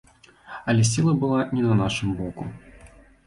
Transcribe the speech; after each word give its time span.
Але 0.71 0.85
сіла 0.91 1.13
была 1.23 1.39
не 1.57 1.61
на 1.67 1.77
нашым 1.83 2.09
боку. 2.21 2.43